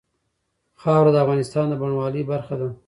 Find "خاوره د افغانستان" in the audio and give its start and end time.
0.81-1.65